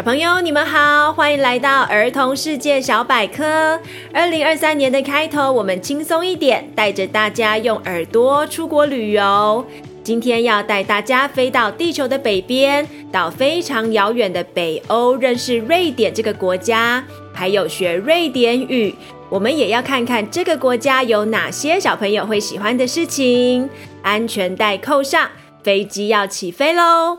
[0.00, 3.78] 小朋友，你们好，欢迎来到儿童世界小百科。
[4.14, 9.62] 二零二三年的开头，我们轻松一点，带着大家用耳朵出国旅游。
[10.02, 18.94] 今天要带大家飞到地球的北边，到非常遥远的北欧，认识瑞典这个国家，还有学瑞典语。
[19.28, 23.68] 我们也要看看这个国家有哪些小朋友会喜欢的事情。
[24.00, 25.28] 安全带扣上，
[25.62, 27.18] 飞机要起飞喽！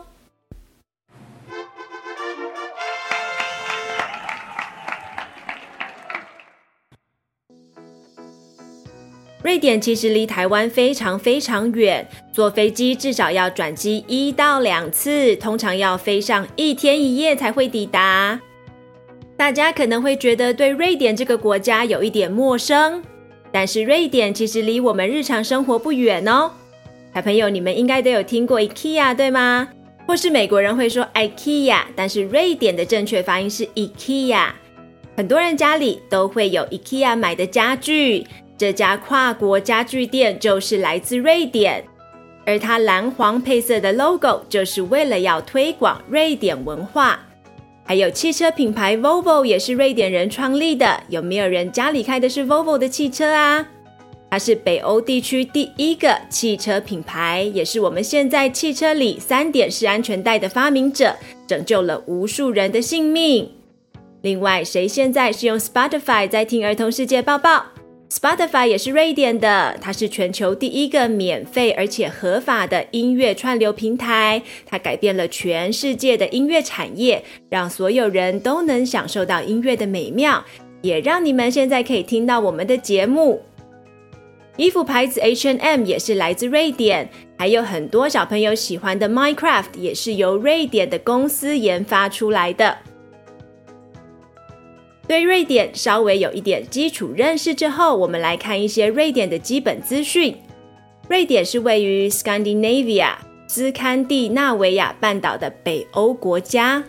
[9.42, 18.40] 瑞典其实离台湾非常非常远，坐飞机至少要转机一到两次，通常要飞上一天一夜才会抵达。
[19.36, 23.02] 大家可能会觉得对瑞典这个国家有一点陌生，
[23.50, 26.52] 但是瑞典其实离我们日常生活不远哦。
[27.12, 29.68] 小朋友，你们应该都有听过 IKEA 对吗？
[30.06, 34.50] 或是美国人会说 IKEA，但是瑞典的正确发音是 IKEA。
[35.16, 38.24] 很多人家里都会有 IKEA 买的家具。
[38.62, 41.84] 这家跨国家具店就是来自瑞典，
[42.46, 47.18] 而它蓝黄配色的 logo 就是为了要推广瑞典文化。
[47.82, 53.66] 还有汽车品牌 Volvo 也是瑞典人创立的，有没有人家里开的是 Volvo 的汽车啊？
[54.30, 61.16] 它是北欧地区第一个汽车品牌，也是我们现在汽车里三点式安全带的发明者，
[61.48, 63.50] 拯救了无数人的性命。
[64.20, 67.71] 另外，谁现在是用 Spotify 在听儿童世界报报
[68.12, 74.42] ？Spotify 也是瑞典的，它是全球第一个免费而且合法的音乐串流平台。
[74.66, 80.44] 它改变了全世界的音乐产业，让所有人都能享受到音乐的美妙，
[80.82, 83.40] 也让你们现在可以听到我们的节目。
[84.58, 87.08] 衣服牌子 H&M 也是来自瑞典，
[87.38, 92.76] 还有很多小朋友喜欢的 Minecraft 也是由瑞典的公司研发出来的。
[95.12, 100.34] 对瑞典稍微有一点基础认识之后，我们来看一些瑞典的基本资讯。
[101.06, 106.84] 瑞典是位于 Scandinavia 斯堪的纳维亚半岛的北欧国家。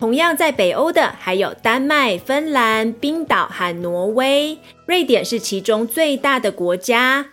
[0.00, 4.58] 同样在北欧的还有丹麦、芬兰、冰岛和挪威。
[4.88, 7.26] 瑞典是其中最大的国家，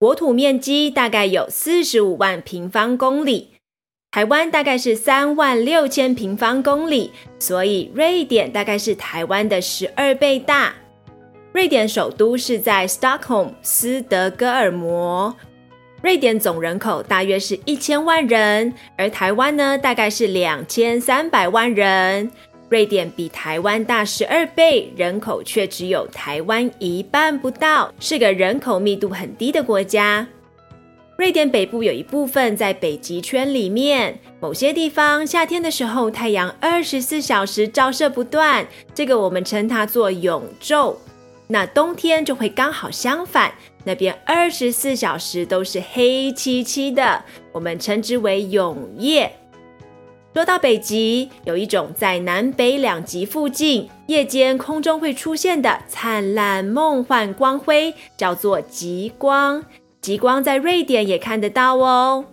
[0.00, 3.50] 国土面积大概有四十五万平方公里。
[4.18, 10.74] 台湾大概是三万六千平方公里，所以瑞典大概是台湾的十二倍大。
[11.52, 15.32] 瑞典首都是在 Stockholm 斯德哥尔摩。
[16.02, 22.28] 瑞典总人口大约是一千万人，而台湾呢，大概是两千三百万人。
[22.68, 30.26] 瑞典比台湾大十二倍，人口却只有台湾一半不到，是个人口密度很低的国家。
[31.18, 38.64] 瑞典北部有一部分在北极圈里面，某些地方夏天的时候太阳二十四小时照射不断，
[38.94, 40.94] 这个我们称它做永昼。
[41.48, 43.52] 那冬天就会刚好相反，
[43.82, 49.32] 那边二十四小时都是黑漆漆的，我们称之为永夜。
[50.32, 59.64] 说到北极，有一种在南北两极附近，夜间空中会出现的灿烂梦幻光辉，叫做极光。
[60.08, 62.24] 极光在瑞典也看得到哦。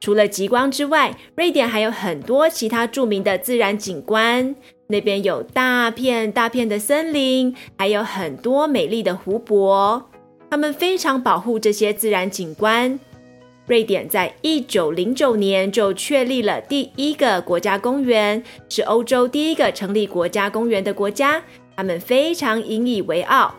[0.00, 4.54] 除了极光之外，瑞典还有很多其他著名的自然景观。
[4.88, 10.10] 那边有大片大片的森林，还有很多美丽的湖泊。
[10.50, 13.00] 他们非常保护这些自然景观。
[13.66, 21.42] 瑞典在一九零九年就确立了第一个国家公园，是欧洲第一个成立国家公园的国家。
[21.74, 23.54] 他们非常引以为傲。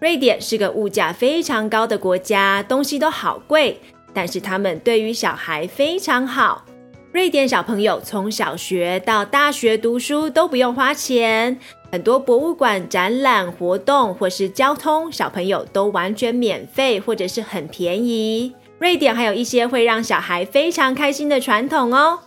[0.00, 3.78] 瑞典是个物价非常高的国家，东西都好贵，
[4.14, 6.64] 但是他们对于小孩非常好。
[7.12, 11.58] 瑞典小朋友从小学到大学读书都不用花钱，
[11.92, 18.54] 很多博物馆展览活动或是交通，小朋友都完全免费或者是很便宜。
[18.78, 22.20] 瑞典还有一些会让小孩非常开心的传统哦。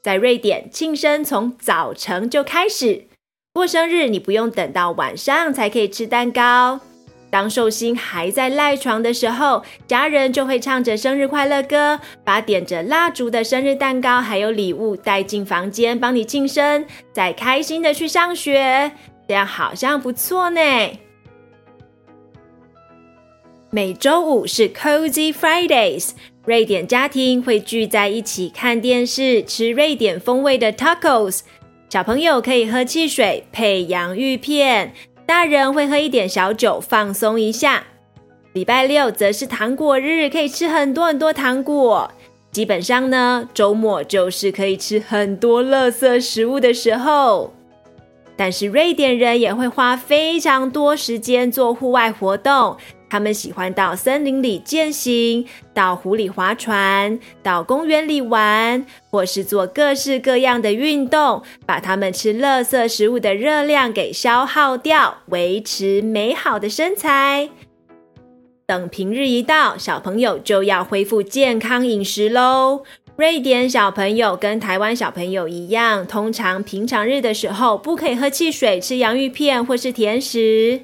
[0.00, 3.06] 在瑞典，庆生从早晨就开始。
[3.54, 6.80] 过生日，你不用等到晚上才可以吃蛋糕。
[7.34, 18.92] 当寿星还在赖床的时候，家人就会唱着生日快乐歌，把点着蜡烛的生日蛋糕还有礼物带进房间，帮你庆生，再开心的去上学。
[19.26, 20.60] 这样好像不错呢。
[23.70, 26.10] 每周五是 Cozy Fridays，
[26.44, 31.40] 瑞典家庭会聚在一起看电视，吃瑞典风味的 tacos。
[31.88, 34.92] 小朋友可以喝汽水配洋芋片，
[35.26, 37.84] 大人会喝一点小酒放松一下。
[38.52, 42.10] 礼拜六则是糖果日，可以吃很多很多糖果。
[42.50, 47.52] 基本上呢，周末就是可以吃很多垃圾食物的时候。
[48.36, 52.76] 但是瑞典人也会花非常多时间做户外活动，
[53.14, 67.50] 他们喜欢到森林里健行，到湖里划船，到公园里玩，或是做各式各样的运动，把他们吃垃圾食物的热量给消耗掉，维持美好的身材。
[68.66, 72.82] 等平日一到，小朋友就要恢复健康饮食喽。
[73.14, 80.80] 瑞典小朋友跟台湾小朋友一样，通常平常日的时候不可以喝汽水、吃洋芋片或是甜食。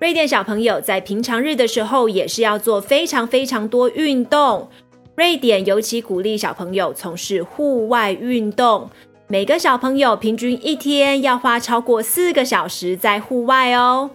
[0.00, 4.68] 瑞典小朋友在平常日的时候也是要做非常非常多运动。
[5.14, 8.90] 瑞典尤其鼓励小朋友从事户外运动，
[9.28, 14.10] 每个小朋友平均一天要花超过四个小时在户外哦。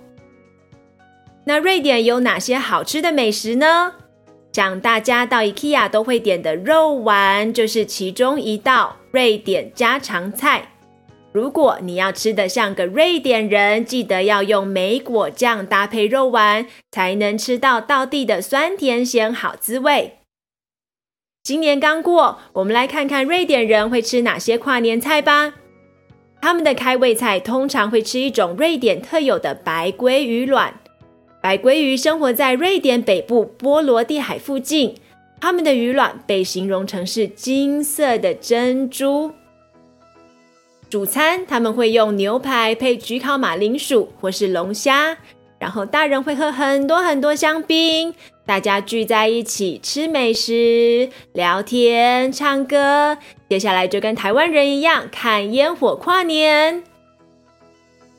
[1.46, 3.94] 那瑞典有哪些好吃的美食呢？
[4.52, 10.74] 像大家到 IKEA 都会点的肉丸，就是其中一道瑞典家常菜。
[11.32, 20.20] 如果你要吃得像个瑞典人，记得要用莓果酱搭配肉丸，才能吃到道地的酸甜咸好滋味。
[21.44, 25.54] 今年刚过，我们来看看瑞典人会吃哪些跨年菜吧。
[26.42, 30.80] 他们的开胃菜通常会吃一种瑞典特有的白鲑鱼卵。
[31.42, 34.96] 白鲑鱼生活在瑞典北部波罗的海附近，
[35.40, 39.32] 它们的鱼卵被形容成是金色的珍珠。
[40.90, 45.16] 主餐他们会用牛排配焗烤马铃薯或是龙虾，
[45.60, 56.84] 然后大人会喝很多很多香槟，大家聚在一起吃美食、聊天、唱歌，接下来就跟台湾人一样看烟火跨年。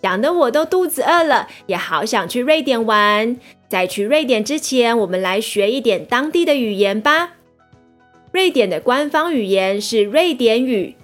[0.00, 3.36] 讲得我都肚子饿了，也好想去瑞典玩。
[3.68, 7.32] 在去瑞典之前，我们来学一点当地的语言吧。
[8.30, 10.94] 瑞典的官方语言是瑞典语，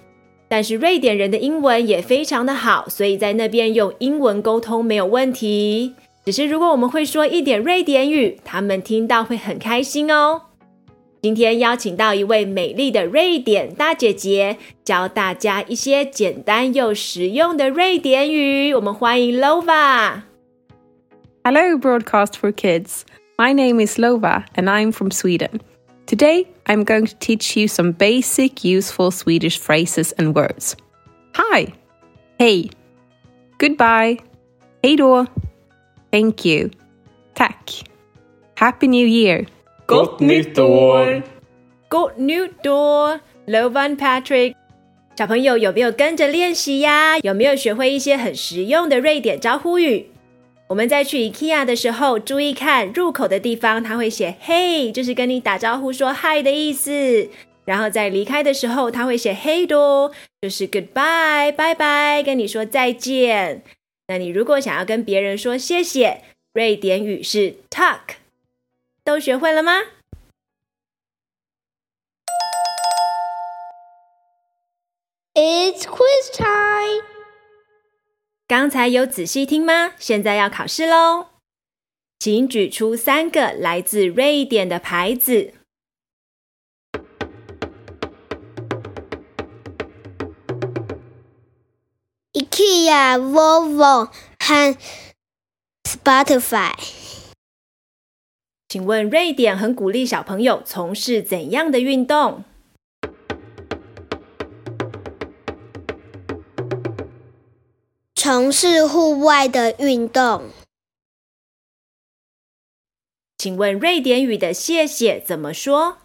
[0.49, 5.93] 但是瑞典人的英文也非常的好，所以在那边用英文沟通没有问题。
[6.25, 10.41] 只是如果我们会说一点瑞典语，他们听到会很开心哦。
[11.21, 18.73] 今天邀请到一位美丽的瑞典大姐姐，教大家一些简单又实用的瑞典语。
[18.73, 20.21] 我们欢迎 Lova。
[21.43, 23.01] Hello, Broadcast for Kids.
[23.37, 25.59] My name is Lova, and I'm from Sweden.
[26.06, 30.76] Today, I'm going to teach you some basic, useful Swedish phrases and words.
[31.34, 31.72] Hi,
[32.38, 32.70] hey,
[33.58, 34.18] goodbye,
[34.82, 35.24] hej då,
[36.10, 36.70] thank you,
[37.34, 37.70] tack,
[38.56, 39.46] happy new year.
[39.86, 41.22] Gott nytt år!
[41.88, 43.20] Gott nytt år!
[43.46, 44.54] Lovan Patrick，
[45.16, 47.18] 小朋友有没有跟着练习呀？
[47.18, 50.10] 有没有学会一些很实用的瑞典招呼语？
[50.69, 57.29] 我们在去 IKEA 的时候，注意看入口的地方，它会写 “Hey”，就是跟你打招呼说 “Hi” 的意思。
[57.63, 63.63] 然后在离开的时候，它会写 Hey do，就是 “Goodbye”，拜拜，跟你说再见。
[64.07, 66.21] 那你如果想要跟别人说谢谢，
[66.51, 68.17] 瑞典语是 “Tack”。
[69.05, 69.83] 都学会了吗
[75.33, 77.16] ？It's quiz time。
[78.49, 79.91] 刚才有仔细听吗？
[79.99, 81.31] 现在要考试喽，
[82.17, 85.53] 请举出三个来自瑞典的牌子
[92.31, 94.77] ：IKEA、Volvo 和
[95.83, 96.71] Spotify。
[98.69, 102.45] 请问瑞典很鼓励小朋友从事怎样的运动？
[108.29, 110.49] 从事户外的运动。
[113.37, 115.99] 请问瑞典语的谢谢怎么说？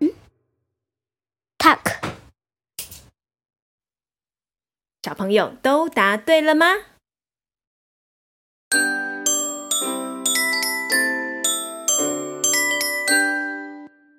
[0.00, 0.10] 嗯
[1.56, 2.02] ，Tack。
[5.04, 6.66] 小朋友都答对了吗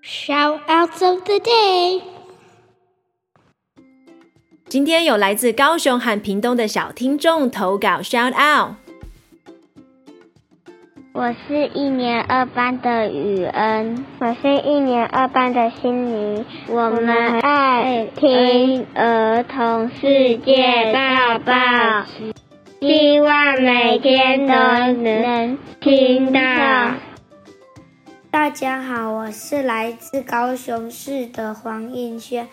[0.01, 2.16] ？Shout outs of the day。
[4.69, 8.73] 今天有来自高雄和屏东的小听众投稿 Shout out。
[11.13, 16.45] 我是一年二班的雨恩，我是一年二班的心妮。
[16.67, 22.05] 我们爱听儿童世界报报，
[22.81, 24.53] 希望每天都
[25.01, 26.39] 能听到。
[28.29, 32.49] 大家好，我是来自高雄市的黄映轩。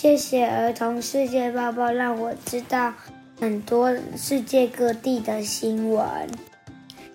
[0.00, 2.94] 谢谢儿童世界报报，让我知道
[3.40, 6.06] 很多世界各地的新闻。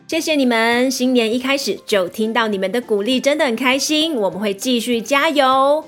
[0.06, 0.92] 谢谢你们！
[0.92, 4.14] 新年一开始就听到你们的鼓励，真的很开心。
[4.14, 5.86] 我们会继续加油。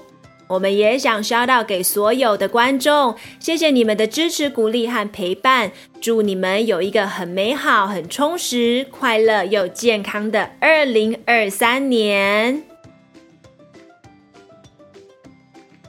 [0.48, 5.74] 我们也想 shout out 给所有的观众，谢谢你们的支持、鼓励和陪伴。
[6.00, 12.64] 祝你们有一个很美好、很充实、快乐又健康的二零二三年。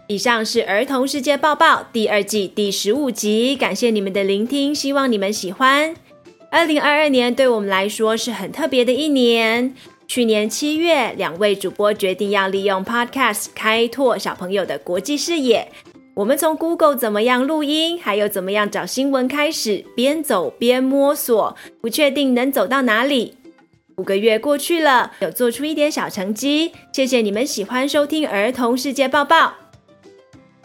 [0.09, 5.97] 以上是儿童世界报报第二季第十五集，感谢你们的聆听，希望你们喜欢。
[6.49, 9.75] 二零二二年对我们来说是很特别的一年。
[10.07, 15.69] 去年七月，两位主播决定要利用 Podcast 开拓小朋友的国际视野。
[16.15, 23.35] 我们从 Google 怎么样录音，还有怎么样找新闻开始，边走边摸索，不确定能走到哪里。
[23.97, 26.71] 五个月过去了，有做出一点小成绩。
[26.93, 29.55] 谢谢你们喜欢收听儿童世界报报。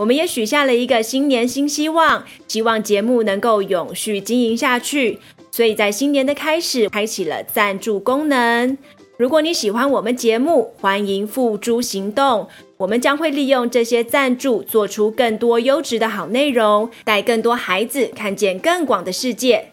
[0.02, 5.20] 我们也许下了一个新年新希望，希望节目能够永续经营下去。
[5.52, 8.76] 所以在新年的开始，开启了赞助功能。
[9.18, 12.48] 如果你喜欢我们节目，欢迎付诸行动。
[12.78, 19.68] 我们将会利用这些赞助，做出更多优质的好内容，带更多孩子看见更广的世界。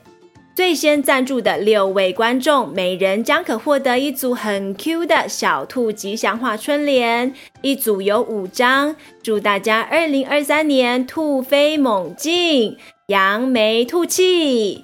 [0.58, 8.96] 最先赞助的六位观众，每人将可获得一组很 Q 的小兔吉祥话春联，一组有五张。
[9.22, 14.82] 祝大家二零二三年兔飞猛进，扬眉吐气。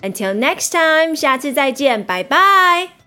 [0.00, 3.01] Until next time，下次再见，拜拜。